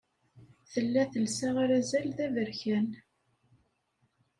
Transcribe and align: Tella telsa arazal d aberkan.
Tella 0.71 1.03
telsa 1.11 1.49
arazal 1.63 2.07
d 2.17 2.17
aberkan. 2.25 2.87